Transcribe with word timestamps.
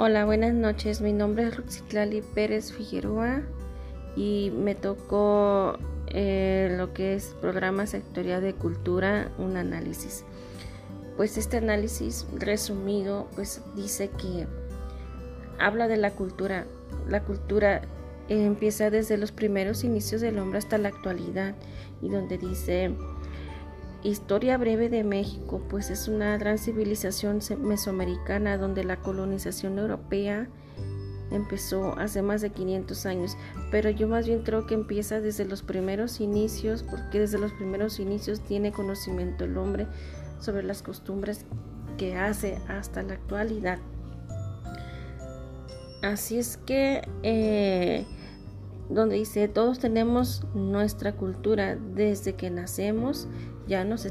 Hola, 0.00 0.26
buenas 0.26 0.54
noches. 0.54 1.00
Mi 1.00 1.12
nombre 1.12 1.42
es 1.42 1.56
Ruxitlali 1.56 2.22
Pérez 2.22 2.70
Figueroa 2.70 3.42
y 4.14 4.52
me 4.54 4.76
tocó 4.76 5.76
eh, 6.06 6.72
lo 6.78 6.94
que 6.94 7.14
es 7.14 7.34
programa 7.40 7.84
sectorial 7.84 8.40
de 8.40 8.54
cultura, 8.54 9.32
un 9.38 9.56
análisis. 9.56 10.24
Pues 11.16 11.36
este 11.36 11.56
análisis 11.56 12.28
resumido 12.36 13.26
pues 13.34 13.60
dice 13.74 14.08
que 14.10 14.46
habla 15.58 15.88
de 15.88 15.96
la 15.96 16.12
cultura. 16.12 16.64
La 17.08 17.24
cultura 17.24 17.82
empieza 18.28 18.90
desde 18.90 19.18
los 19.18 19.32
primeros 19.32 19.82
inicios 19.82 20.20
del 20.20 20.38
hombre 20.38 20.60
hasta 20.60 20.78
la 20.78 20.90
actualidad 20.90 21.56
y 22.00 22.08
donde 22.08 22.38
dice 22.38 22.94
Historia 24.04 24.56
breve 24.58 24.88
de 24.88 25.02
México, 25.02 25.60
pues 25.68 25.90
es 25.90 26.06
una 26.06 26.38
gran 26.38 26.58
civilización 26.58 27.40
mesoamericana 27.60 28.56
donde 28.56 28.84
la 28.84 28.96
colonización 28.96 29.78
europea 29.78 30.48
empezó 31.30 31.98
hace 31.98 32.22
más 32.22 32.40
de 32.40 32.50
500 32.50 33.06
años, 33.06 33.36
pero 33.70 33.90
yo 33.90 34.08
más 34.08 34.26
bien 34.26 34.42
creo 34.42 34.66
que 34.66 34.74
empieza 34.74 35.20
desde 35.20 35.44
los 35.44 35.62
primeros 35.62 36.20
inicios, 36.20 36.84
porque 36.84 37.18
desde 37.18 37.38
los 37.38 37.52
primeros 37.52 37.98
inicios 37.98 38.40
tiene 38.40 38.72
conocimiento 38.72 39.44
el 39.44 39.58
hombre 39.58 39.86
sobre 40.38 40.62
las 40.62 40.82
costumbres 40.82 41.44
que 41.96 42.16
hace 42.16 42.58
hasta 42.68 43.02
la 43.02 43.14
actualidad. 43.14 43.78
Así 46.02 46.38
es 46.38 46.56
que 46.56 47.02
eh, 47.24 48.06
donde 48.88 49.16
dice, 49.16 49.48
todos 49.48 49.78
tenemos 49.78 50.44
nuestra 50.54 51.12
cultura 51.12 51.76
desde 51.76 52.34
que 52.34 52.50
nacemos, 52.50 53.28
ya 53.66 53.84
nos... 53.84 54.06